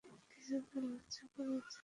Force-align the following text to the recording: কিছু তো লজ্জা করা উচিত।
কিছু 0.31 0.55
তো 0.67 0.77
লজ্জা 0.81 1.23
করা 1.33 1.51
উচিত। 1.59 1.79